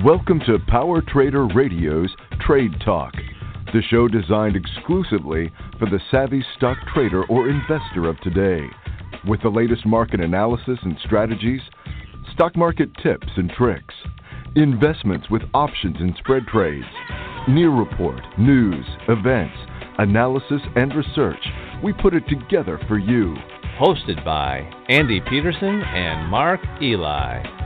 [0.00, 2.08] Welcome to Power Trader Radio's
[2.40, 3.12] Trade Talk,
[3.74, 8.64] the show designed exclusively for the savvy stock trader or investor of today.
[9.28, 11.60] With the latest market analysis and strategies,
[12.32, 13.94] stock market tips and tricks,
[14.56, 16.86] investments with options and spread trades,
[17.46, 19.58] near report, news, events,
[19.98, 21.46] analysis, and research,
[21.84, 23.36] we put it together for you.
[23.78, 27.61] Hosted by Andy Peterson and Mark Ely.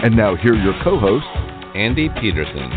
[0.00, 1.26] And now, here are your co hosts,
[1.74, 2.70] Andy Peterson.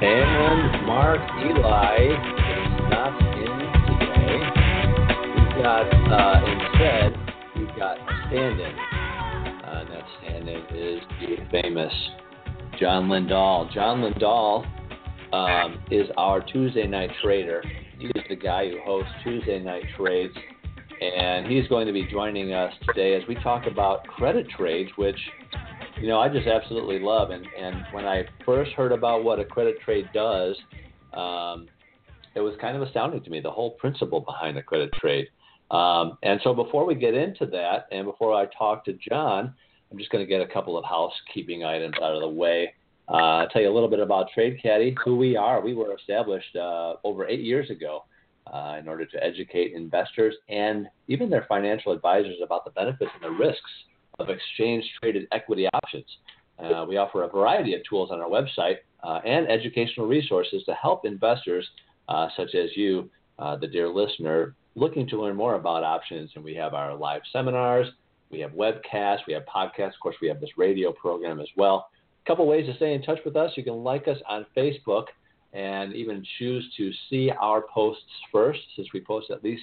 [0.00, 3.58] And Mark Ely is not in
[4.00, 4.40] today.
[5.36, 7.12] We've got, uh, instead,
[7.58, 8.72] we've got stand in.
[8.72, 11.92] Uh, and that stand in is the famous
[12.80, 13.70] John Lindahl.
[13.70, 14.64] John Lindahl
[15.34, 17.62] um, is our Tuesday night trader.
[17.98, 20.34] He is the guy who hosts Tuesday night trades
[21.00, 25.18] and he's going to be joining us today as we talk about credit trades, which
[26.00, 27.30] you know I just absolutely love.
[27.30, 30.56] And and when I first heard about what a credit trade does,
[31.12, 31.68] um,
[32.34, 35.26] it was kind of astounding to me the whole principle behind a credit trade.
[35.70, 39.54] Um, and so before we get into that, and before I talk to John,
[39.90, 42.72] I'm just going to get a couple of housekeeping items out of the way.
[43.08, 43.12] Uh,
[43.42, 45.62] I'll tell you a little bit about Trade Caddie, who we are.
[45.62, 48.04] We were established uh, over eight years ago
[48.52, 53.22] uh, in order to educate investors and even their financial advisors about the benefits and
[53.22, 53.70] the risks
[54.18, 56.06] of exchange traded equity options.
[56.58, 60.74] Uh, we offer a variety of tools on our website uh, and educational resources to
[60.74, 61.66] help investors
[62.08, 66.30] uh, such as you, uh, the dear listener, looking to learn more about options.
[66.34, 67.86] And we have our live seminars,
[68.30, 69.94] we have webcasts, we have podcasts.
[69.94, 71.88] Of course, we have this radio program as well.
[72.24, 73.52] A couple ways to stay in touch with us.
[73.56, 75.06] You can like us on Facebook
[75.52, 79.62] and even choose to see our posts first, since we post at least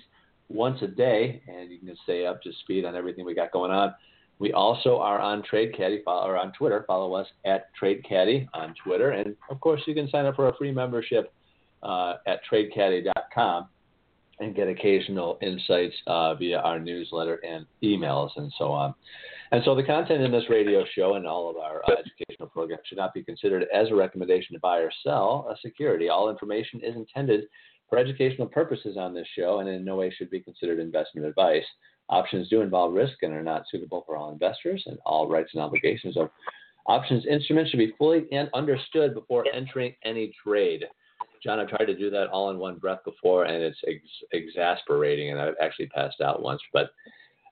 [0.49, 3.71] once a day, and you can stay up to speed on everything we got going
[3.71, 3.93] on.
[4.37, 6.83] We also are on Trade Caddie or on Twitter.
[6.87, 10.49] Follow us at Trade Caddie on Twitter, and of course, you can sign up for
[10.49, 11.33] a free membership
[11.83, 13.67] uh, at TradeCaddie.com
[14.39, 18.93] and get occasional insights uh, via our newsletter and emails and so on.
[19.55, 22.81] And so the content in this radio show and all of our uh, educational programs
[22.87, 26.09] should not be considered as a recommendation to buy or sell a security.
[26.09, 27.45] All information is intended
[27.89, 31.63] for educational purposes on this show and in no way should be considered investment advice.
[32.09, 35.63] Options do involve risk and are not suitable for all investors, and all rights and
[35.63, 36.29] obligations of
[36.87, 40.83] options instruments should be fully and understood before entering any trade.
[41.41, 45.31] John, I've tried to do that all in one breath before, and it's ex- exasperating,
[45.31, 46.61] and I've actually passed out once.
[46.73, 46.89] But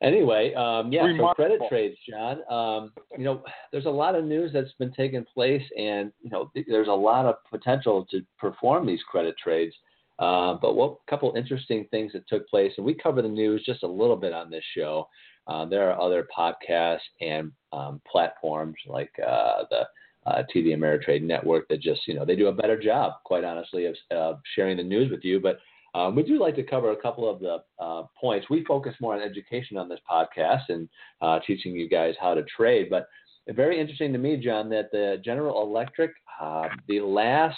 [0.03, 1.29] Anyway, um, yeah, Remarkable.
[1.29, 2.41] so credit trades, John.
[2.51, 3.41] Um, you know,
[3.71, 7.25] there's a lot of news that's been taking place, and you know, there's a lot
[7.25, 9.73] of potential to perform these credit trades.
[10.19, 13.63] Uh, but what a couple interesting things that took place, and we cover the news
[13.65, 15.07] just a little bit on this show.
[15.47, 19.83] Uh, there are other podcasts and um, platforms like uh, the
[20.25, 23.85] uh, TD Ameritrade Network that just, you know, they do a better job, quite honestly,
[23.85, 25.39] of uh, sharing the news with you.
[25.39, 25.59] But
[25.95, 28.49] um, we do like to cover a couple of the uh, points.
[28.49, 30.89] We focus more on education on this podcast and
[31.21, 32.89] uh, teaching you guys how to trade.
[32.89, 33.07] But
[33.49, 36.11] very interesting to me, John, that the General Electric,
[36.41, 37.57] uh, the last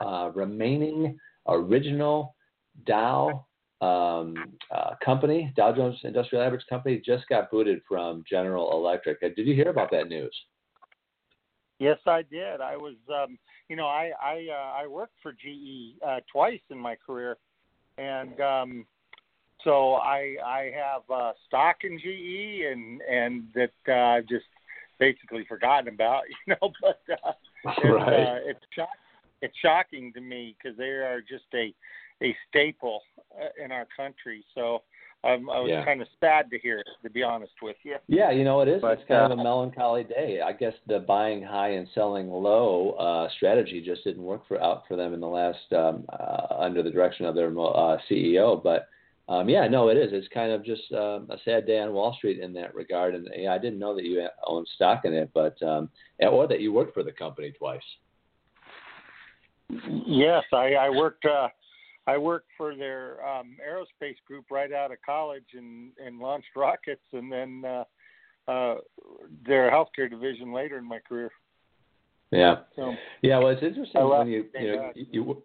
[0.00, 2.34] uh, remaining original
[2.86, 3.46] Dow
[3.80, 4.34] um,
[4.74, 9.20] uh, company, Dow Jones Industrial Average Company, just got booted from General Electric.
[9.20, 10.34] Did you hear about that news?
[11.80, 12.60] Yes, I did.
[12.60, 16.00] I was, um, you know, I I uh, I worked for GE
[16.32, 17.36] twice in my career,
[17.98, 18.86] and um,
[19.64, 24.46] so I I have uh, stock in GE and and that uh, I've just
[24.98, 26.72] basically forgotten about, you know.
[26.80, 27.32] But uh,
[27.84, 28.12] right.
[28.12, 28.88] it's, uh, it's shock,
[29.42, 31.74] it's shocking to me because they are just a
[32.22, 33.02] a staple
[33.40, 34.44] uh, in our country.
[34.54, 34.82] So
[35.24, 35.84] um, I was yeah.
[35.84, 37.96] kind of sad to hear it, to be honest with you.
[38.06, 38.80] Yeah, you know it is.
[38.80, 40.40] But, it's kind uh, of a melancholy day.
[40.44, 44.84] I guess the buying high and selling low uh, strategy just didn't work for out
[44.86, 48.62] for them in the last um, uh, under the direction of their uh, CEO.
[48.62, 48.88] But
[49.28, 50.10] um, yeah, no, it is.
[50.12, 53.16] It's kind of just um, a sad day on Wall Street in that regard.
[53.16, 55.90] And yeah, I didn't know that you owned stock in it, but um,
[56.20, 57.80] or that you worked for the company twice.
[60.06, 61.24] Yes, I, I worked.
[61.24, 61.48] Uh,
[62.08, 67.04] I worked for their um, aerospace group right out of college and and launched rockets,
[67.12, 67.84] and then uh,
[68.50, 68.76] uh,
[69.46, 71.30] their healthcare division later in my career.
[72.30, 73.38] Yeah, so, yeah.
[73.38, 75.42] Well, it's interesting when you you know you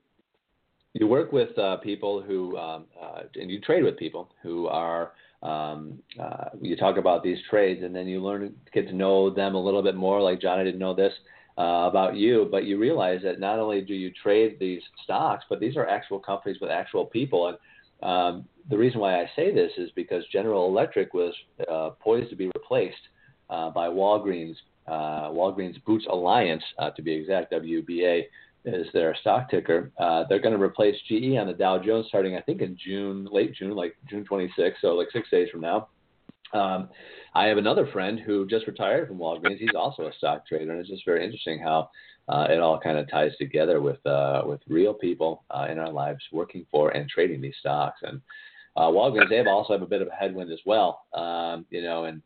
[0.93, 5.11] you work with uh, people who um, uh, and you trade with people who are
[5.41, 9.55] um, uh, you talk about these trades and then you learn get to know them
[9.55, 10.21] a little bit more.
[10.21, 11.13] Like John, I didn't know this
[11.57, 15.59] uh, about you, but you realize that not only do you trade these stocks, but
[15.59, 17.47] these are actual companies with actual people.
[17.47, 17.57] And
[18.01, 21.33] um, the reason why I say this is because General Electric was
[21.69, 22.95] uh, poised to be replaced
[23.49, 24.55] uh, by Walgreens.
[24.87, 28.23] Uh, Walgreens Boots Alliance, uh, to be exact, WBA
[28.65, 29.91] is their stock ticker.
[29.97, 33.27] Uh, they're going to replace GE on the Dow Jones starting, I think, in June,
[33.31, 35.89] late June, like June 26th, so like six days from now.
[36.53, 36.89] Um,
[37.33, 39.57] I have another friend who just retired from Walgreens.
[39.57, 41.89] He's also a stock trader, and it's just very interesting how
[42.29, 45.91] uh, it all kind of ties together with uh, with real people uh, in our
[45.91, 47.99] lives working for and trading these stocks.
[48.03, 48.21] And
[48.77, 51.05] uh, Walgreens, they have also have a bit of a headwind as well.
[51.13, 52.21] Um, you know, and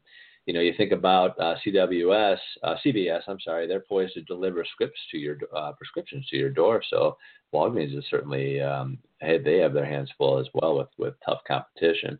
[0.45, 3.21] you know, you think about uh, CWS, uh, CVS.
[3.27, 6.81] I'm sorry, they're poised to deliver scripts to your uh, prescriptions to your door.
[6.89, 7.17] So
[7.53, 11.39] Walgreens is certainly um, hey, they have their hands full as well with with tough
[11.47, 12.19] competition.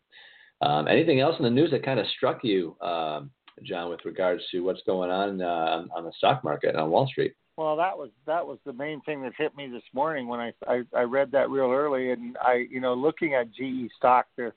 [0.61, 3.29] Um, anything else in the news that kind of struck you, um,
[3.63, 7.33] John, with regards to what's going on, uh, on the stock market on Wall Street?
[7.57, 10.53] Well, that was that was the main thing that hit me this morning when I
[10.67, 14.49] I, I read that real early, and I you know looking at GE stock, they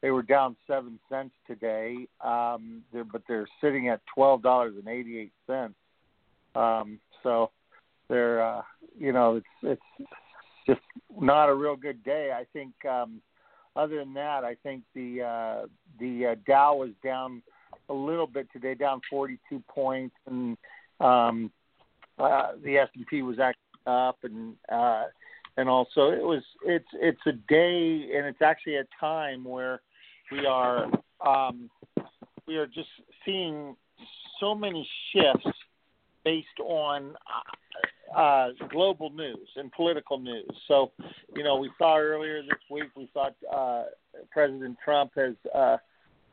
[0.00, 4.86] they were down seven cents today, um, they're, but they're sitting at twelve dollars and
[4.86, 5.74] eighty eight cents.
[6.54, 7.50] Um, so
[8.08, 8.62] they're uh,
[8.96, 9.46] you know it's
[9.98, 10.08] it's
[10.68, 10.80] just
[11.20, 12.30] not a real good day.
[12.32, 13.20] I think um,
[13.76, 15.66] other than that, I think the uh,
[16.00, 17.42] the uh, Dow was down
[17.88, 20.56] a little bit today, down 42 points, and
[21.00, 21.50] um,
[22.18, 25.04] uh, the S and P was actually up, and uh,
[25.56, 29.80] and also it was it's it's a day, and it's actually a time where
[30.32, 30.90] we are
[31.24, 31.70] um,
[32.46, 32.88] we are just
[33.24, 33.76] seeing
[34.40, 35.58] so many shifts
[36.24, 37.56] based on uh,
[38.14, 40.50] uh, global news and political news.
[40.68, 40.92] So,
[41.34, 43.84] you know, we saw earlier this week we thought uh,
[44.30, 45.76] President Trump has uh,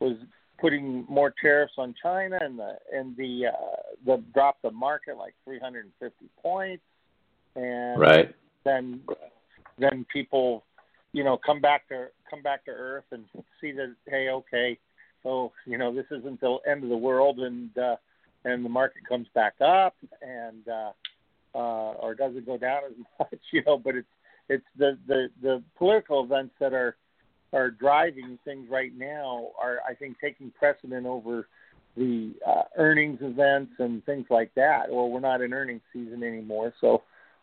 [0.00, 0.16] was
[0.60, 3.76] putting more tariffs on China and the and the uh,
[4.06, 6.82] the drop the market like 350 points,
[7.56, 8.34] and right.
[8.64, 9.00] then
[9.78, 10.64] then people,
[11.12, 13.24] you know, come back to come back to earth and
[13.60, 14.78] see that hey, okay,
[15.24, 17.96] oh, you know, this isn't the end of the world, and uh,
[18.44, 20.92] and the market comes back up, and uh,
[21.54, 24.08] uh, or doesn't go down as much, you know, but it's
[24.48, 26.96] it's the the the political events that are
[27.52, 31.46] are driving things right now are, I think, taking precedent over
[31.96, 34.90] the uh, earnings events and things like that.
[34.90, 37.02] Well, we're not in earnings season anymore, so.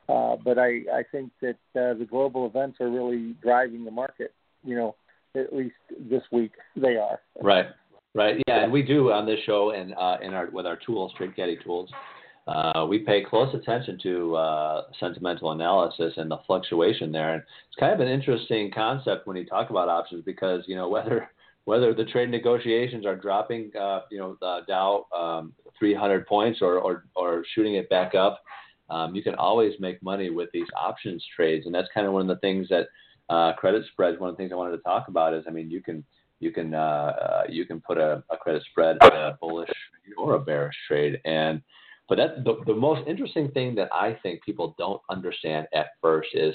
[0.10, 4.34] Uh, but I, I think that uh, the global events are really driving the market.
[4.64, 4.96] You know,
[5.36, 5.76] at least
[6.10, 7.20] this week they are.
[7.42, 7.68] Right,
[8.14, 11.14] right, yeah, and we do on this show and uh, in our with our tools,
[11.18, 11.90] Trade Caddie tools.
[12.48, 17.34] Uh, we pay close attention to uh, sentimental analysis and the fluctuation there.
[17.34, 20.90] And it's kind of an interesting concept when you talk about options because you know
[20.96, 21.30] whether
[21.66, 26.80] whether the trade negotiations are dropping, uh, you know, uh, Dow um, 300 points or,
[26.80, 28.42] or or shooting it back up,
[28.90, 32.24] um, you can always make money with these options trades, and that's kind of one
[32.24, 32.88] of the things that
[33.30, 34.20] uh, credit spreads.
[34.20, 36.04] One of the things I wanted to talk about is, I mean, you can
[36.40, 39.70] you can uh, uh, you can put a, a credit spread in a bullish
[40.18, 41.62] or a bearish trade, and
[42.12, 46.28] but that the, the most interesting thing that I think people don't understand at first
[46.34, 46.54] is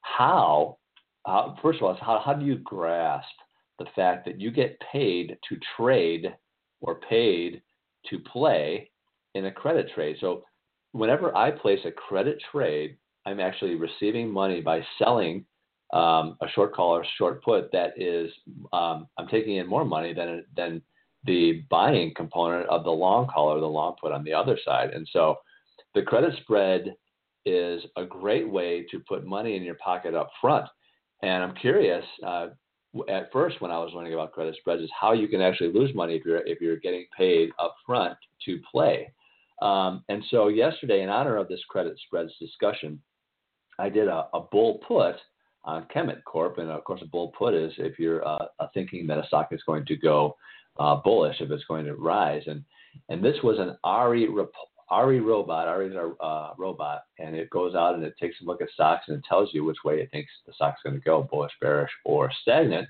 [0.00, 0.78] how,
[1.26, 3.28] uh, first of all, how, how do you grasp
[3.78, 6.34] the fact that you get paid to trade
[6.80, 7.60] or paid
[8.08, 8.90] to play
[9.34, 10.16] in a credit trade?
[10.22, 10.42] So
[10.92, 12.96] whenever I place a credit trade,
[13.26, 15.44] I'm actually receiving money by selling
[15.92, 18.30] um, a short call or short put that is
[18.72, 20.80] um, I'm taking in more money than than
[21.24, 24.90] the buying component of the long call or the long put on the other side.
[24.90, 25.36] And so
[25.94, 26.94] the credit spread
[27.46, 30.66] is a great way to put money in your pocket up front.
[31.22, 32.48] And I'm curious, uh,
[33.08, 35.94] at first when I was learning about credit spreads, is how you can actually lose
[35.94, 39.12] money if you're if you're getting paid up front to play.
[39.62, 43.00] Um, and so yesterday, in honor of this credit spreads discussion,
[43.78, 45.16] I did a, a bull put
[45.64, 46.58] on Kemet Corp.
[46.58, 49.62] And of course, a bull put is if you're uh, thinking that a stock is
[49.66, 50.36] going to go
[50.78, 52.42] uh, bullish if it's going to rise.
[52.46, 52.64] And
[53.08, 54.28] and this was an ARI
[54.90, 58.44] ARI robot, ARI is a uh, robot, and it goes out and it takes a
[58.44, 61.00] look at stocks and it tells you which way it thinks the stock's going to
[61.00, 62.86] go, bullish, bearish, or stagnant.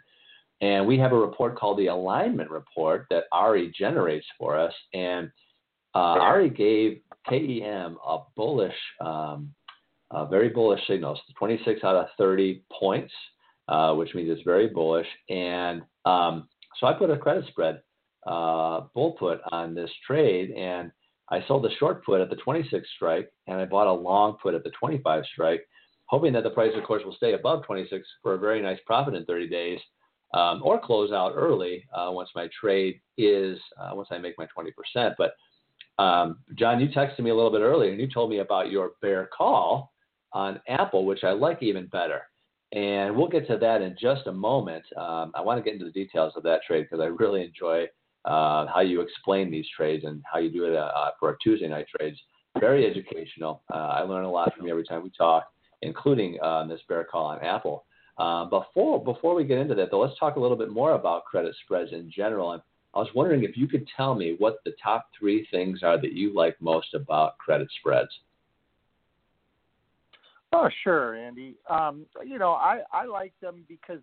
[0.60, 4.72] And we have a report called the alignment report that ARI generates for us.
[4.92, 5.30] And
[5.94, 9.54] uh, ARI gave KEM a bullish, um,
[10.10, 13.12] a very bullish signals, 26 out of 30 points,
[13.68, 15.06] uh, which means it's very bullish.
[15.28, 16.48] And um,
[16.78, 17.80] so I put a credit spread
[18.26, 20.90] uh, bull put on this trade, and
[21.30, 24.54] I sold the short put at the 26 strike, and I bought a long put
[24.54, 25.66] at the 25 strike,
[26.06, 29.14] hoping that the price, of course, will stay above 26 for a very nice profit
[29.14, 29.80] in 30 days,
[30.32, 34.46] um, or close out early uh, once my trade is uh, once I make my
[34.96, 35.14] 20%.
[35.16, 35.34] But
[36.02, 38.92] um, John, you texted me a little bit earlier, and you told me about your
[39.00, 39.92] bear call
[40.32, 42.22] on Apple, which I like even better.
[42.74, 44.84] And we'll get to that in just a moment.
[44.96, 47.86] Um, I want to get into the details of that trade because I really enjoy
[48.24, 51.68] uh, how you explain these trades and how you do it uh, for our Tuesday
[51.68, 52.18] night trades.
[52.58, 53.62] Very educational.
[53.72, 55.44] Uh, I learn a lot from you every time we talk,
[55.82, 57.84] including uh, this bear call on Apple.
[58.18, 61.24] Uh, before before we get into that, though, let's talk a little bit more about
[61.24, 62.52] credit spreads in general.
[62.52, 62.62] And
[62.94, 66.12] I was wondering if you could tell me what the top three things are that
[66.12, 68.10] you like most about credit spreads.
[70.56, 71.56] Oh, sure, Andy.
[71.68, 73.98] Um, you know, I, I like them because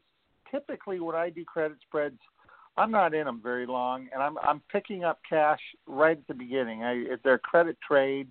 [0.51, 2.20] typically when I do credit spreads,
[2.75, 6.34] I'm not in them very long, and I'm I'm picking up cash right at the
[6.34, 6.84] beginning.
[6.84, 8.27] I, they're credit trade,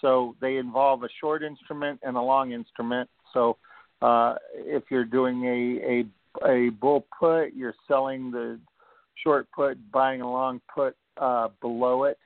[0.00, 3.10] so they involve a short instrument and a long instrument.
[3.32, 3.56] So
[4.00, 8.60] uh, if you're doing a a a bull put, you're selling the
[9.24, 12.18] short put, buying a long put uh, below it,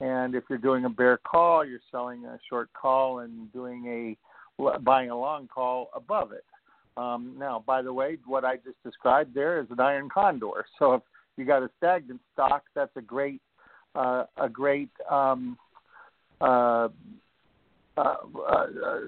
[0.00, 4.16] and if you're doing a bear call, you're selling a short call and doing a
[4.82, 6.44] buying a long call above it.
[6.96, 10.66] Um, now, by the way, what I just described there is an iron condor.
[10.78, 11.02] So if
[11.36, 13.40] you got a stagnant stock, that's a great
[13.94, 15.56] uh, a great um,
[16.40, 16.88] uh,
[17.96, 18.16] uh,
[18.48, 18.66] uh,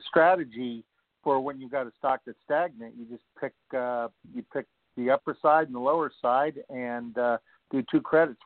[0.09, 0.85] strategy
[1.23, 2.95] for when you've got a stock that's stagnant.
[2.99, 7.39] You just pick uh, you pick the upper side and the lower side, and uh,
[7.71, 8.37] do two credit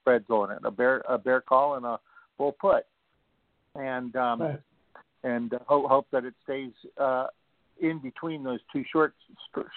[0.00, 1.98] spreads on it: a bear a bear call and a
[2.38, 2.84] bull put,
[3.74, 4.60] and um, right.
[5.26, 7.26] And hope hope that it stays uh,
[7.80, 9.14] in between those two short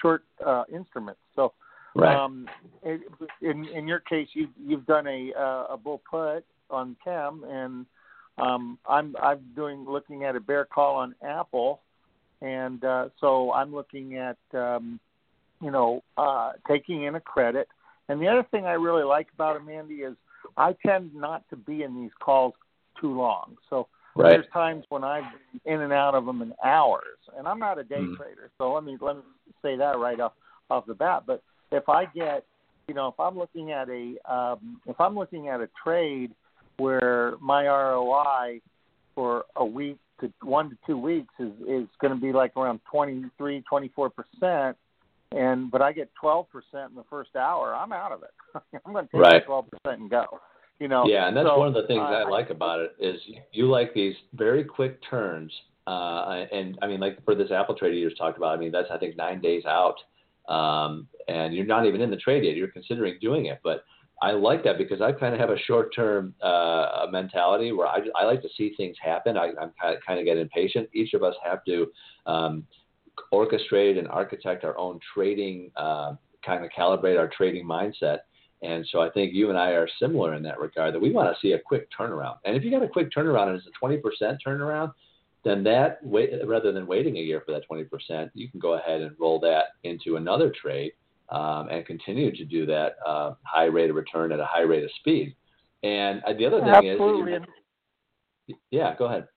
[0.01, 1.21] short uh, instruments.
[1.35, 1.53] So,
[1.95, 2.15] right.
[2.15, 2.47] um,
[2.83, 7.85] in in your case, you you've done a uh, a bull put on KEM, and
[8.37, 11.81] um, I'm I'm doing looking at a bear call on Apple,
[12.41, 14.99] and uh, so I'm looking at um,
[15.61, 17.67] you know uh, taking in a credit.
[18.07, 20.15] And the other thing I really like about them, Andy, is
[20.57, 22.53] I tend not to be in these calls
[22.99, 23.55] too long.
[23.69, 23.87] So
[24.19, 24.31] Right.
[24.31, 25.23] There's times when I've
[25.63, 28.17] been in and out of them in hours, and I'm not a day mm.
[28.17, 29.21] trader, so let me let me
[29.61, 30.33] say that right off
[30.69, 31.23] off the bat.
[31.25, 32.43] But if I get,
[32.89, 36.31] you know, if I'm looking at a um, if I'm looking at a trade
[36.77, 38.59] where my ROI
[39.15, 42.81] for a week to one to two weeks is is going to be like around
[42.91, 44.77] 23, 24 percent,
[45.31, 48.61] and but I get 12 percent in the first hour, I'm out of it.
[48.85, 49.45] I'm going to take right.
[49.45, 50.25] 12 percent and go.
[50.79, 51.05] You know.
[51.05, 53.19] Yeah, and that's so, one of the things uh, I like about it is
[53.51, 55.51] you like these very quick turns.
[55.85, 58.71] Uh, and I mean, like for this Apple trade you just talked about, I mean,
[58.71, 59.95] that's I think nine days out,
[60.47, 62.55] um, and you're not even in the trade yet.
[62.55, 63.83] You're considering doing it, but
[64.21, 68.25] I like that because I kind of have a short-term uh, mentality where I, I
[68.25, 69.37] like to see things happen.
[69.37, 70.89] I, I'm kind of, kind of get impatient.
[70.93, 71.87] Each of us have to
[72.25, 72.65] um,
[73.33, 78.19] orchestrate and architect our own trading, uh, kind of calibrate our trading mindset.
[78.61, 81.33] And so I think you and I are similar in that regard that we want
[81.33, 82.37] to see a quick turnaround.
[82.43, 84.93] And if you got a quick turnaround and it's a 20% turnaround,
[85.45, 89.01] then that wait, rather than waiting a year for that 20%, you can go ahead
[89.01, 90.91] and roll that into another trade
[91.29, 94.83] um, and continue to do that uh, high rate of return at a high rate
[94.83, 95.35] of speed.
[95.83, 97.33] And uh, the other thing Absolutely.
[97.33, 99.27] is, yeah, go ahead.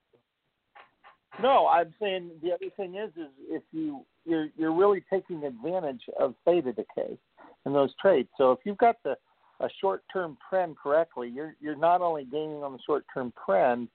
[1.41, 6.03] No, I'm saying the other thing is, is if you you're you're really taking advantage
[6.21, 7.19] of theta decay
[7.67, 8.29] in those trades.
[8.37, 9.17] So if you've got the
[9.61, 13.89] a short-term trend correctly, you're you're not only gaining on the short-term trend,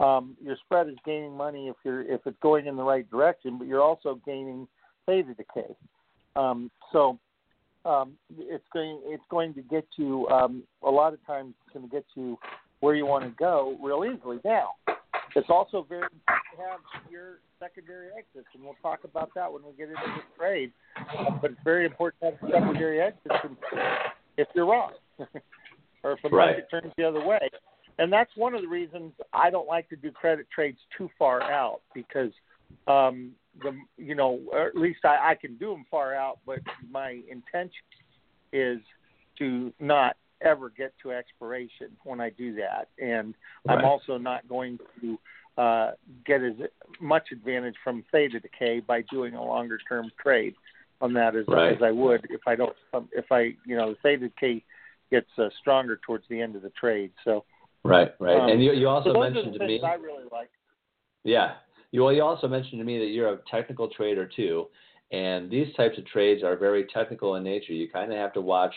[0.00, 3.58] um, your spread is gaining money if you're if it's going in the right direction,
[3.58, 4.66] but you're also gaining
[5.06, 5.74] theta decay.
[6.34, 7.18] Um, so
[7.84, 11.88] um, it's going it's going to get you um, a lot of times it's going
[11.88, 12.38] to get you
[12.80, 14.38] where you want to go real easily.
[14.44, 14.70] Now,
[15.36, 16.08] it's also very
[16.58, 16.80] have
[17.10, 20.72] your secondary exits, and we'll talk about that when we get into the trade.
[21.40, 23.34] But it's very important to have a secondary exits
[24.36, 24.92] if you're wrong,
[26.02, 26.46] or if the right.
[26.46, 27.48] market turns the other way.
[27.98, 31.42] And that's one of the reasons I don't like to do credit trades too far
[31.42, 32.32] out because
[32.86, 33.32] um,
[33.62, 37.20] the you know or at least I, I can do them far out, but my
[37.30, 37.70] intention
[38.52, 38.78] is
[39.38, 43.34] to not ever get to expiration when I do that, and
[43.66, 43.78] right.
[43.78, 45.18] I'm also not going to
[45.58, 45.92] uh,
[46.24, 46.54] get as
[47.00, 50.54] much advantage from theta decay by doing a longer term trade
[51.00, 51.76] on that as, right.
[51.76, 54.64] as I would if I don't um, if I you know the theta decay
[55.10, 57.10] gets uh, stronger towards the end of the trade.
[57.24, 57.44] So
[57.84, 60.50] right, right, um, and you you also so mentioned to me I really like.
[61.24, 61.54] Yeah,
[61.90, 64.68] you well you also mentioned to me that you're a technical trader too,
[65.10, 67.72] and these types of trades are very technical in nature.
[67.74, 68.74] You kind of have to watch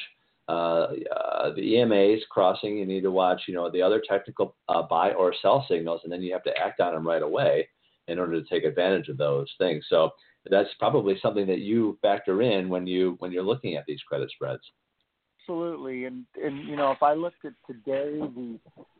[0.48, 2.78] uh, uh, the EMAs crossing.
[2.78, 6.12] You need to watch, you know, the other technical uh, buy or sell signals, and
[6.12, 7.68] then you have to act on them right away
[8.08, 9.86] in order to take advantage of those things.
[9.90, 10.12] So
[10.50, 14.30] that's probably something that you factor in when you when you're looking at these credit
[14.32, 14.62] spreads.
[15.42, 18.60] Absolutely, and and you know if I looked at today, the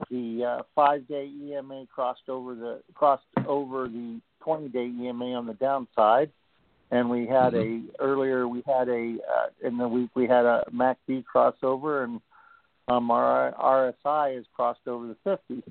[0.10, 5.48] the uh, five day EMA crossed over the crossed over the 20 day EMA on
[5.48, 6.32] the downside
[6.96, 7.90] and we had mm-hmm.
[8.00, 12.22] a earlier we had a uh, in the week we had a MACD crossover and
[12.88, 13.52] Um, our
[14.06, 15.64] RSI has crossed over the 50.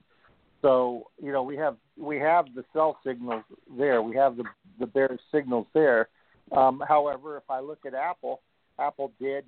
[0.61, 3.45] So you know we have we have the sell signals
[3.79, 4.03] there.
[4.03, 4.45] We have the
[4.81, 6.09] the bear signals there.
[6.53, 8.41] Um, however, if I look at Apple,
[8.79, 9.45] Apple did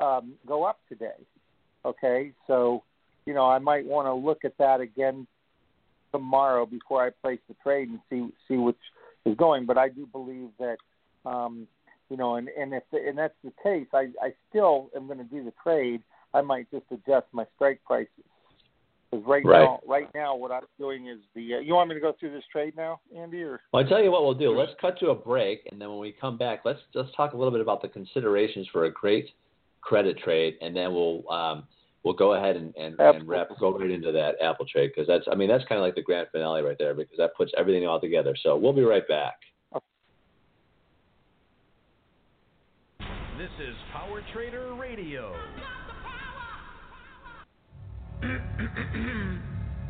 [0.00, 1.20] um, go up today.
[1.84, 2.82] Okay, so
[3.26, 5.26] you know I might want to look at that again
[6.12, 8.84] tomorrow before I place the trade and see see which
[9.24, 9.66] is going.
[9.66, 10.76] But I do believe that
[11.24, 11.66] um,
[12.08, 15.18] you know, and and if the, and that's the case, I I still am going
[15.18, 16.02] to do the trade.
[16.32, 18.24] I might just adjust my strike prices
[19.10, 21.54] because right, right, now, right now, what I'm doing is the.
[21.54, 23.42] Uh, you want me to go through this trade now, Andy?
[23.42, 24.56] Or well, I tell you what we'll do.
[24.56, 27.36] Let's cut to a break, and then when we come back, let's just talk a
[27.36, 29.30] little bit about the considerations for a great
[29.80, 31.64] credit trade, and then we'll um,
[32.04, 35.24] we'll go ahead and, and, and wrap go right into that Apple trade because that's
[35.30, 37.86] I mean that's kind of like the grand finale right there because that puts everything
[37.86, 38.36] all together.
[38.42, 39.34] So we'll be right back.
[43.38, 45.34] This is Power Trader Radio.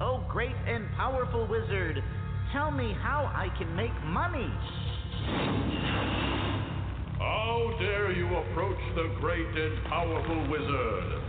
[0.01, 2.03] oh, great and powerful wizard,
[2.51, 4.49] tell me how I can make money.
[7.19, 11.23] How dare you approach the great and powerful wizard?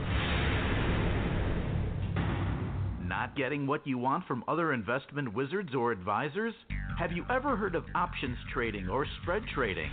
[3.02, 6.54] Not getting what you want from other investment wizards or advisors?
[6.98, 9.90] Have you ever heard of options trading or spread trading?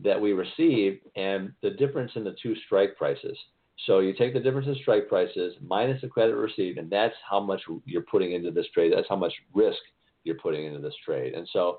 [0.00, 3.38] that we receive and the difference in the two strike prices.
[3.86, 7.38] So you take the difference in strike prices minus the credit received, and that's how
[7.38, 8.92] much you're putting into this trade.
[8.92, 9.78] That's how much risk
[10.24, 11.34] you're putting into this trade.
[11.34, 11.78] And so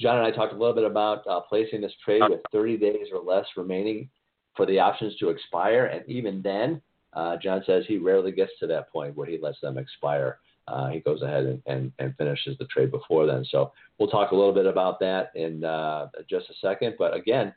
[0.00, 3.06] John and I talked a little bit about uh, placing this trade with 30 days
[3.12, 4.10] or less remaining
[4.56, 5.84] for the options to expire.
[5.84, 9.60] And even then, uh, John says he rarely gets to that point where he lets
[9.60, 10.40] them expire
[10.70, 13.44] uh, he goes ahead and, and, and, finishes the trade before then.
[13.50, 16.94] So we'll talk a little bit about that in uh, just a second.
[16.98, 17.52] But again,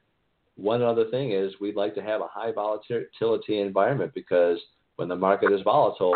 [0.56, 4.60] one other thing is we'd like to have a high volatility environment because
[4.96, 6.16] when the market is volatile,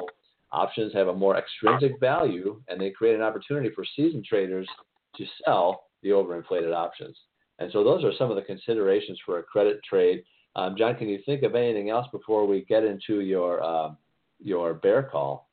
[0.52, 4.68] options have a more extrinsic value and they create an opportunity for seasoned traders
[5.16, 7.18] to sell the overinflated options.
[7.60, 10.24] And so those are some of the considerations for a credit trade.
[10.56, 13.92] Um, John, can you think of anything else before we get into your uh,
[14.40, 15.47] your bear call?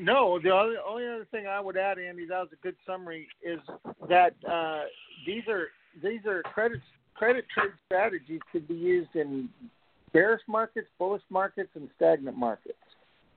[0.00, 3.60] No, the only, other thing I would add, Andy, that was a good summary, is
[4.08, 4.82] that uh,
[5.26, 5.68] these are
[6.02, 6.80] these are credit
[7.14, 9.48] credit trade strategies could be used in
[10.12, 12.78] bearish markets, bullish markets, and stagnant markets.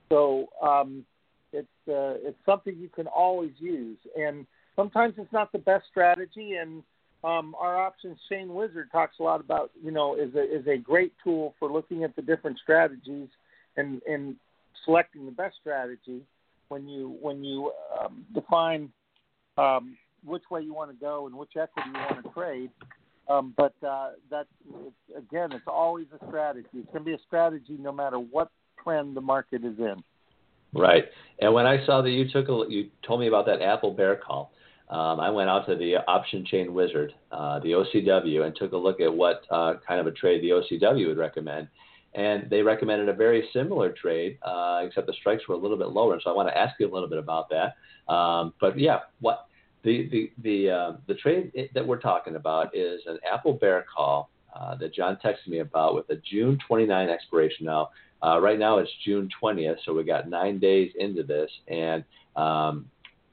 [0.08, 1.04] So um,
[1.52, 6.54] it's uh, it's something you can always use, and sometimes it's not the best strategy.
[6.54, 6.82] And
[7.24, 10.76] um, our options chain wizard talks a lot about you know is a is a
[10.76, 13.28] great tool for looking at the different strategies
[13.76, 14.36] and and
[14.84, 16.22] selecting the best strategy
[16.72, 18.90] when you when you um, define
[19.58, 22.70] um, which way you want to go and which equity you want to trade.
[23.28, 24.48] Um, but uh, that's
[25.16, 26.68] again, it's always a strategy.
[26.74, 28.50] It's going to be a strategy no matter what
[28.82, 30.02] trend the market is in.
[30.74, 31.04] Right.
[31.40, 34.16] And when I saw that you took a, you told me about that Apple bear
[34.16, 34.52] call,
[34.88, 38.76] um, I went out to the option chain wizard, uh, the OCW, and took a
[38.76, 41.68] look at what uh, kind of a trade the OCW would recommend.
[42.14, 45.88] And they recommended a very similar trade, uh, except the strikes were a little bit
[45.88, 46.20] lower.
[46.22, 48.12] So I want to ask you a little bit about that.
[48.12, 49.46] Um, but yeah, what
[49.82, 54.30] the the the uh, the trade that we're talking about is an Apple Bear call
[54.54, 57.66] uh, that John texted me about with a June 29 expiration.
[57.66, 57.90] Now,
[58.22, 62.04] uh, right now it's June 20th, so we got nine days into this, and
[62.36, 62.86] um,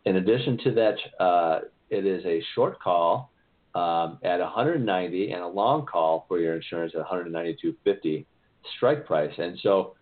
[0.06, 3.32] in addition to that, uh, it is a short call
[3.76, 8.26] um, at 190 and a long call for your insurance at 192.50
[8.76, 9.34] strike price.
[9.38, 9.96] And so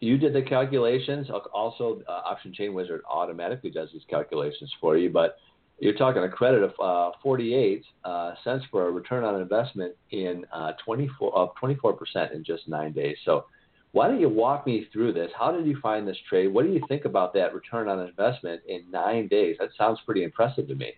[0.00, 1.28] you did the calculations.
[1.52, 5.36] Also, uh, Option Chain Wizard automatically does these calculations for you, but
[5.78, 10.44] you're talking a credit of uh, 48 uh, cents for a return on investment in
[10.52, 13.16] uh, 24 of 24 percent in just nine days.
[13.24, 13.46] So,
[13.92, 15.30] why don't you walk me through this?
[15.38, 16.48] How did you find this trade?
[16.48, 19.56] What do you think about that return on investment in nine days?
[19.60, 20.94] That sounds pretty impressive to me.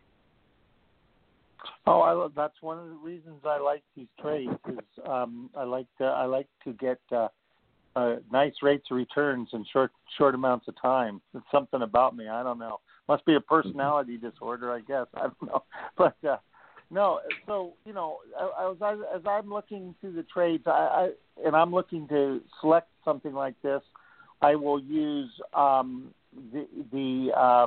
[1.87, 4.51] Oh, I, that's one of the reasons I like these trades.
[4.69, 7.29] Is um, I like to I like to get uh,
[7.95, 11.21] uh, nice rates of returns in short short amounts of time.
[11.35, 12.29] It's something about me.
[12.29, 12.81] I don't know.
[13.09, 15.07] Must be a personality disorder, I guess.
[15.15, 15.63] I don't know,
[15.97, 16.37] but uh,
[16.91, 17.21] no.
[17.47, 21.11] So you know, as I, as I'm looking through the trades, I, I
[21.45, 23.83] and I'm looking to select something like this,
[24.43, 26.13] I will use um,
[26.53, 27.67] the the uh,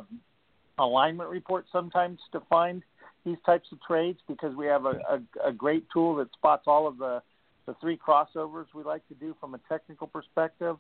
[0.78, 2.84] alignment report sometimes to find
[3.30, 6.88] these types of trades because we have a, a, a great tool that spots all
[6.88, 7.22] of the,
[7.66, 10.78] the three crossovers we like to do from a technical perspective.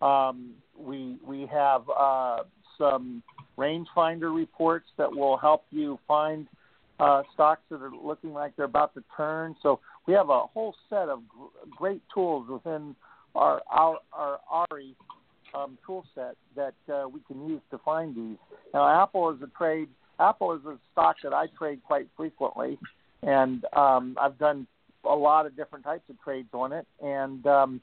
[0.00, 2.38] Um, we we have uh,
[2.76, 3.22] some
[3.56, 6.48] rangefinder reports that will help you find
[6.98, 9.54] uh, stocks that are looking like they're about to turn.
[9.62, 12.96] So we have a whole set of gr- great tools within
[13.36, 14.96] our our, our ARI
[15.54, 18.38] um, tool set that uh, we can use to find these.
[18.74, 22.78] Now, Apple is a trade Apple is a stock that I trade quite frequently,
[23.22, 24.66] and um, I've done
[25.08, 26.86] a lot of different types of trades on it.
[27.02, 27.80] And um,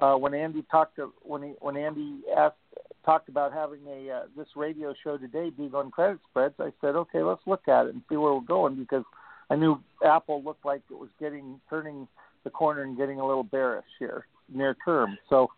[0.00, 2.56] uh, when Andy talked to when he when Andy asked
[3.04, 6.94] talked about having a uh, this radio show today being on credit spreads, I said,
[6.94, 9.04] okay, let's look at it and see where we're going because
[9.50, 12.06] I knew Apple looked like it was getting turning
[12.44, 15.16] the corner and getting a little bearish here near term.
[15.28, 15.48] So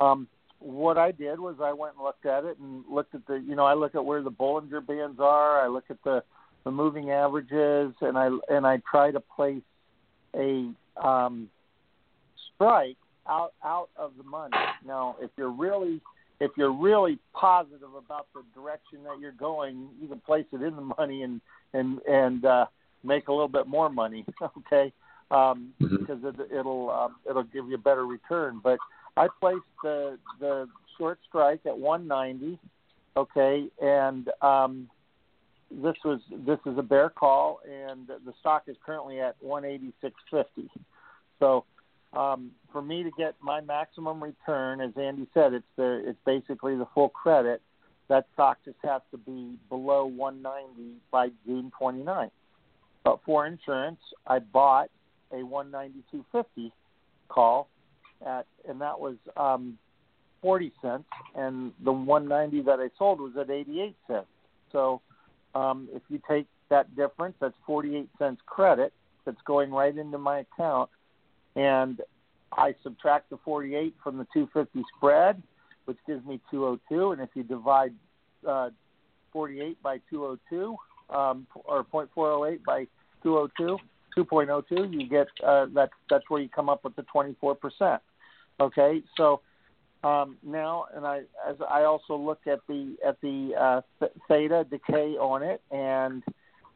[0.00, 3.34] um, what I did was I went and looked at it and looked at the,
[3.36, 5.60] you know, I look at where the Bollinger Bands are.
[5.60, 6.22] I look at the
[6.64, 9.62] the moving averages, and I and I try to place
[10.34, 10.68] a
[11.00, 11.48] um,
[12.54, 12.96] strike
[13.28, 14.56] out out of the money.
[14.84, 16.00] Now, if you're really
[16.40, 20.74] if you're really positive about the direction that you're going, you can place it in
[20.74, 21.40] the money and
[21.72, 22.66] and and uh,
[23.04, 24.24] make a little bit more money.
[24.66, 24.92] Okay,
[25.30, 25.96] um, mm-hmm.
[25.98, 28.60] because it, it'll um, it'll give you a better return.
[28.62, 28.78] But
[29.16, 32.58] I placed the the short strike at 190.
[33.16, 34.90] Okay, and um,
[35.70, 40.68] this was this is a bear call, and the stock is currently at 186.50.
[41.38, 41.64] So
[42.12, 46.76] um, for me to get my maximum return, as Andy said, it's the it's basically
[46.76, 47.62] the full credit.
[48.08, 52.30] That stock just has to be below 190 by June 29th.
[53.02, 54.90] But for insurance, I bought
[55.32, 56.70] a 192.50
[57.28, 57.68] call
[58.24, 59.78] at, and that was um,
[60.42, 64.26] 40 cents, and the 190 that I sold was at 88 cents.
[64.72, 65.00] So
[65.54, 68.92] um, if you take that difference, that's 48 cents credit
[69.24, 70.90] that's going right into my account,
[71.54, 72.00] and
[72.52, 75.42] I subtract the 48 from the 250 spread,
[75.84, 77.12] which gives me 202.
[77.12, 77.92] And if you divide
[78.46, 78.70] uh,
[79.32, 80.76] 48 by 202,
[81.10, 82.86] um, or 0.408 by
[83.22, 83.78] 202,
[84.16, 85.90] 2.02, you get uh, that.
[86.10, 88.00] That's where you come up with the 24 percent.
[88.60, 89.40] Okay, so
[90.02, 95.16] um, now, and I as I also look at the at the uh, theta decay
[95.16, 96.22] on it, and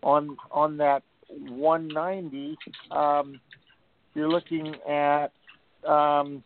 [0.03, 2.59] on on that 190,
[2.91, 3.41] um,
[4.15, 5.29] you're looking at
[5.89, 6.43] um,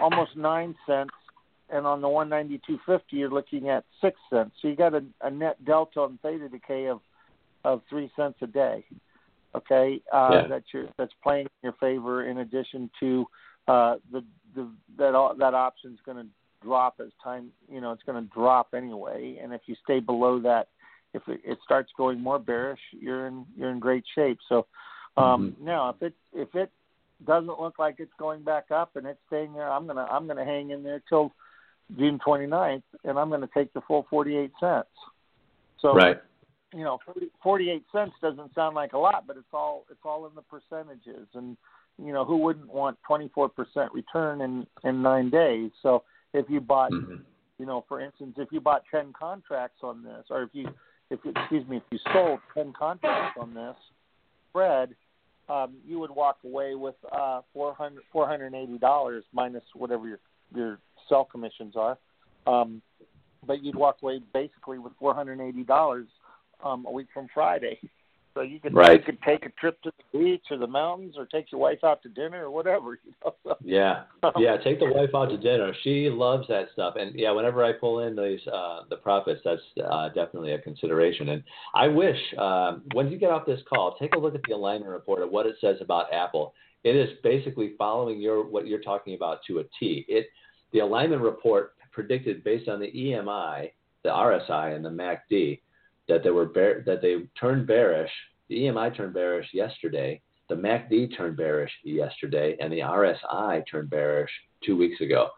[0.00, 1.14] almost nine cents,
[1.68, 4.52] and on the 192.50, you're looking at six cents.
[4.62, 7.00] So you got a, a net delta on theta decay of
[7.64, 8.84] of three cents a day
[9.54, 10.46] okay, uh, yeah.
[10.48, 13.26] that you're, that's playing in your favor in addition to
[13.68, 16.26] uh, the, the that that option's going to
[16.62, 19.38] drop as time, you know, it's going to drop anyway.
[19.42, 20.68] And if you stay below that,
[21.14, 24.38] if it, it starts going more bearish, you're in you're in great shape.
[24.48, 24.66] So
[25.16, 25.64] um, mm-hmm.
[25.64, 26.70] now, if it if it
[27.26, 30.44] doesn't look like it's going back up and it's staying there, I'm gonna I'm gonna
[30.44, 31.32] hang in there till
[31.98, 34.88] June 29th, and I'm going to take the full 48 cents.
[35.80, 36.22] So right
[36.72, 40.26] you know, 40, 48 cents doesn't sound like a lot, but it's all it's all
[40.26, 41.56] in the percentages, and
[42.02, 43.50] you know, who wouldn't want 24%
[43.92, 45.70] return in in nine days?
[45.82, 47.16] So if you bought, mm-hmm.
[47.58, 50.68] you know, for instance, if you bought 10 contracts on this, or if you
[51.10, 53.76] if excuse me, if you sold 10 contracts on this
[54.48, 54.94] spread,
[55.48, 60.08] um, you would walk away with uh, four hundred four hundred eighty dollars minus whatever
[60.08, 60.18] your
[60.54, 61.98] your sell commissions are.
[62.46, 62.80] Um,
[63.46, 66.06] but you'd walk away basically with four hundred eighty dollars
[66.64, 67.78] um, a week from Friday.
[68.34, 68.98] So you could Right.
[68.98, 71.84] you could take a trip to the beach or the mountains or take your wife
[71.84, 72.98] out to dinner or whatever.
[73.04, 73.34] You know?
[73.44, 74.04] So, Yeah,
[74.38, 74.56] yeah.
[74.56, 75.74] Take the wife out to dinner.
[75.82, 79.60] She loves that stuff, and yeah, whenever I pull in these uh, the profits, that's
[79.84, 81.30] uh, definitely a consideration.
[81.30, 81.44] And
[81.74, 84.90] I wish um, when you get off this call, take a look at the alignment
[84.90, 86.54] report of what it says about Apple.
[86.84, 90.06] It is basically following your what you're talking about to a T.
[90.08, 90.28] It
[90.72, 93.64] the alignment report predicted based on the EMA,
[94.04, 95.60] the RSI, and the MACD
[96.08, 98.10] that they were bear, that they turned bearish.
[98.48, 100.20] The EMA turned bearish yesterday.
[100.48, 104.30] The MACD turned bearish yesterday, and the RSI turned bearish
[104.64, 105.28] two weeks ago.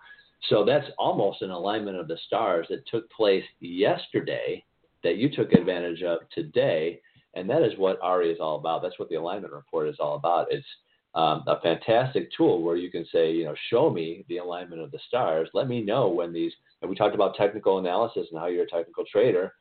[0.49, 4.65] So that's almost an alignment of the stars that took place yesterday
[5.03, 7.01] that you took advantage of today,
[7.35, 8.83] and that is what ARI is all about.
[8.83, 10.49] That's what the alignment report is all about.
[10.51, 10.67] It's
[11.15, 14.91] um, a fantastic tool where you can say, you know, show me the alignment of
[14.91, 15.49] the stars.
[15.55, 16.53] Let me know when these.
[16.83, 19.55] And we talked about technical analysis and how you're a technical trader.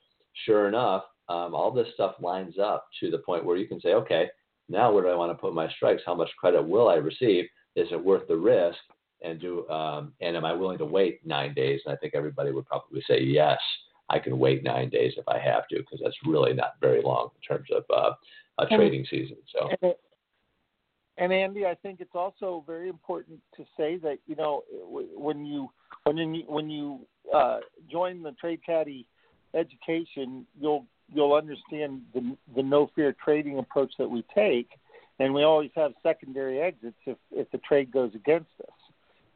[0.46, 3.93] Sure enough, um, all this stuff lines up to the point where you can say,
[3.93, 4.28] okay,
[4.69, 6.02] now where do I want to put my strikes?
[6.06, 7.46] How much credit will I receive?
[7.76, 8.78] Is it worth the risk?
[9.24, 11.80] And do um, and am I willing to wait nine days?
[11.86, 13.58] And I think everybody would probably say yes.
[14.10, 17.30] I can wait nine days if I have to because that's really not very long
[17.36, 18.12] in terms of uh,
[18.60, 19.38] a And- trading season.
[19.54, 20.00] So And, it-
[21.17, 24.63] and Andy, I think it's also very important to say that you know
[25.15, 25.69] when you
[26.06, 29.08] when you when you uh, join the Trade Caddie
[29.54, 34.70] education, you'll you'll understand the the no fear trading approach that we take,
[35.20, 38.80] and we always have secondary exits if if the trade goes against us.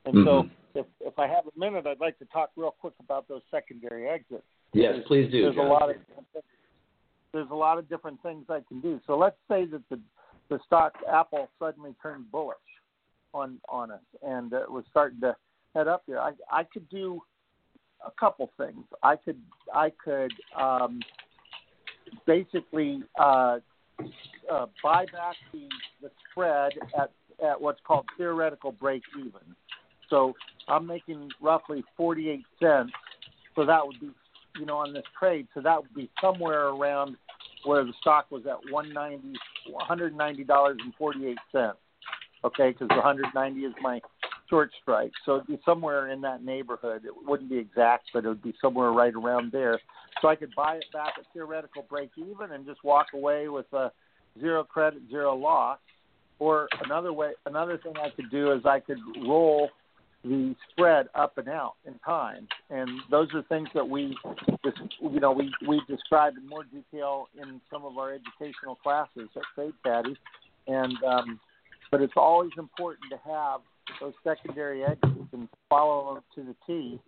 [0.05, 0.49] And so, Mhm.
[0.75, 4.07] if if I have a minute, I'd like to talk real quick about those secondary
[4.07, 5.41] exits yes, please do.
[5.43, 5.67] there's John.
[5.67, 5.95] a lot of
[7.33, 8.99] there's a lot of different things I can do.
[9.05, 9.99] So let's say that the
[10.49, 12.57] the stock Apple suddenly turned bullish
[13.33, 15.35] on on us and uh, was starting to
[15.75, 16.19] head up here.
[16.19, 17.21] I I could do
[18.05, 18.83] a couple things.
[19.03, 19.39] I could
[19.73, 20.99] I could um,
[22.25, 23.59] basically uh,
[24.51, 25.67] uh, buy back the
[26.01, 27.11] the spread at
[27.45, 29.55] at what's called theoretical break even.
[30.09, 30.33] So
[30.67, 32.91] I'm making roughly 48 cents.
[33.55, 34.09] So that would be
[34.57, 35.47] you know, on this trade.
[35.53, 37.15] So that would be somewhere around
[37.65, 39.37] where the stock was at 190,
[39.71, 41.77] 190 dollars and 48 cents.
[42.43, 43.99] Okay, because the 190 is my
[44.49, 45.11] short strike.
[45.25, 47.03] So it'd be somewhere in that neighborhood.
[47.05, 49.79] It wouldn't be exact, but it would be somewhere right around there.
[50.21, 53.71] So I could buy it back at theoretical break even and just walk away with
[53.73, 53.91] a
[54.39, 55.79] zero credit, zero loss.
[56.39, 59.69] Or another way, another thing I could do is I could roll
[60.23, 64.15] the spread up and out in time, and those are things that we,
[64.63, 69.29] just, you know, we we describe in more detail in some of our educational classes
[69.35, 70.17] at Trade Caddie,
[70.67, 71.39] and um,
[71.89, 73.61] but it's always important to have
[73.99, 76.99] those secondary exits and follow them to the T,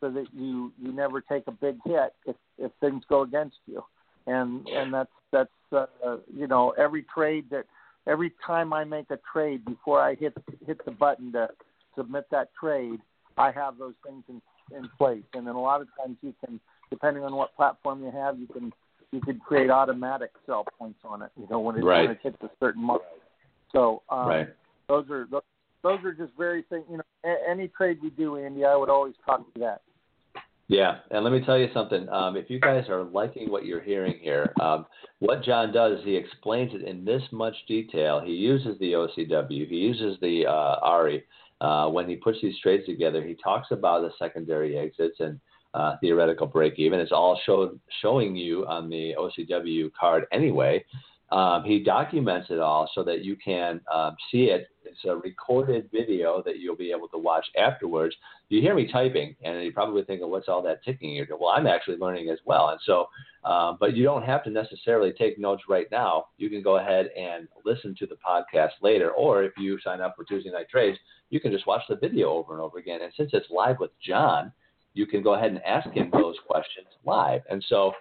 [0.00, 3.84] so that you you never take a big hit if if things go against you,
[4.26, 7.64] and and that's that's uh, you know every trade that
[8.06, 10.34] every time I make a trade before I hit
[10.66, 11.48] hit the button to
[11.96, 13.00] submit that trade,
[13.38, 14.42] I have those things in
[14.76, 15.24] in place.
[15.34, 18.46] And then a lot of times you can, depending on what platform you have, you
[18.46, 18.72] can
[19.12, 21.30] you can create automatic sell points on it.
[21.38, 22.02] You know when it Right.
[22.02, 23.02] when it hits a certain mark.
[23.72, 24.48] So um, right.
[24.88, 25.42] those are those,
[25.84, 26.84] those are just very things.
[26.90, 29.82] You know, any trade we do, Andy, I would always talk to that.
[30.66, 32.08] Yeah, and let me tell you something.
[32.08, 34.86] Um, if you guys are liking what you're hearing here, um,
[35.18, 38.22] what John does is he explains it in this much detail.
[38.24, 41.24] He uses the OCW, he uses the uh, ARI.
[41.60, 45.38] Uh, when he puts these trades together, he talks about the secondary exits and
[45.74, 46.98] uh, theoretical break even.
[46.98, 47.38] It's all
[48.00, 50.84] showing you on the OCW card anyway.
[51.34, 54.68] Um, he documents it all so that you can um, see it.
[54.84, 58.14] It's a recorded video that you'll be able to watch afterwards
[58.54, 61.50] you hear me typing, and you're probably thinking, "What's all that ticking?" You're going, "Well,
[61.50, 63.08] I'm actually learning as well." And so,
[63.42, 66.26] uh, but you don't have to necessarily take notes right now.
[66.36, 70.14] You can go ahead and listen to the podcast later, or if you sign up
[70.16, 70.98] for Tuesday Night Trades,
[71.30, 73.02] you can just watch the video over and over again.
[73.02, 74.52] And since it's live with John,
[74.92, 77.42] you can go ahead and ask him those questions live.
[77.50, 77.92] And so,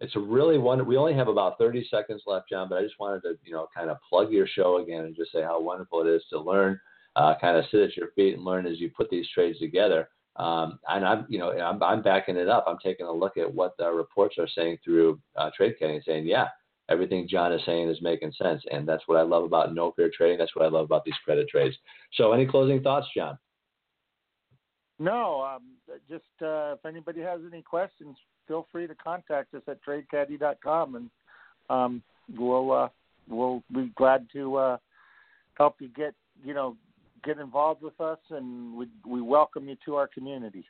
[0.00, 0.84] it's a really one.
[0.86, 3.68] We only have about 30 seconds left, John, but I just wanted to, you know,
[3.74, 6.80] kind of plug your show again and just say how wonderful it is to learn
[7.18, 10.08] uh, kind of sit at your feet and learn as you put these trades together.
[10.36, 12.64] Um, and I'm, you know, I'm, I'm backing it up.
[12.68, 16.26] I'm taking a look at what the reports are saying through uh, Trade and saying,
[16.26, 16.46] yeah,
[16.88, 18.62] everything John is saying is making sense.
[18.70, 20.38] And that's what I love about no fear trading.
[20.38, 21.76] That's what I love about these credit trades.
[22.14, 23.36] So, any closing thoughts, John?
[25.00, 25.62] No, um,
[26.08, 28.16] just uh, if anybody has any questions,
[28.48, 31.10] feel free to contact us at tradecaddie.com, and
[31.70, 32.02] um,
[32.36, 32.88] we'll uh,
[33.28, 34.76] we'll be glad to uh,
[35.54, 36.76] help you get you know
[37.24, 40.64] get involved with us, and we we welcome you to our community.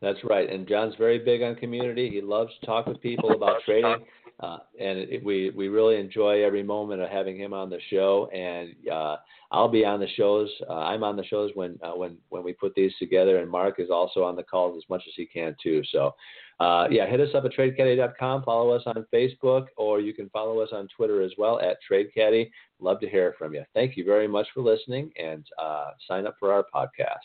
[0.00, 0.50] That's right.
[0.50, 2.10] And John's very big on community.
[2.10, 4.04] He loves to talk with people about trading.
[4.40, 8.28] Uh, and it, we we really enjoy every moment of having him on the show.
[8.34, 9.16] And uh,
[9.52, 10.50] I'll be on the shows.
[10.68, 13.38] Uh, I'm on the shows when uh, when when we put these together.
[13.38, 15.82] And Mark is also on the calls as much as he can too.
[15.92, 16.14] So
[16.60, 18.42] uh, yeah, hit us up at tradecaddie.com.
[18.44, 22.50] Follow us on Facebook, or you can follow us on Twitter as well at TradeCaddie.
[22.80, 23.64] Love to hear from you.
[23.74, 27.16] Thank you very much for listening, and uh, sign up for our podcast.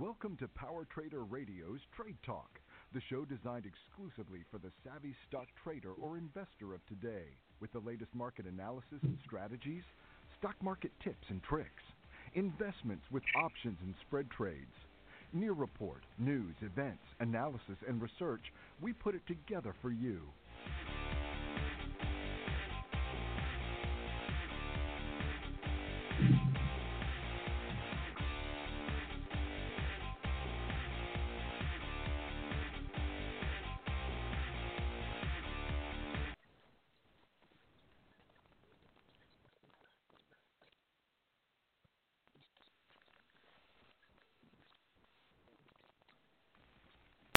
[0.00, 2.58] Welcome to Power Trader Radio's Trade Talk,
[2.92, 7.26] the show designed exclusively for the savvy stock trader or investor of today,
[7.60, 9.84] with the latest market analysis and strategies,
[10.38, 11.82] stock market tips and tricks,
[12.34, 14.74] investments with options and spread trades.
[15.34, 20.20] Near report, news, events, analysis, and research, we put it together for you.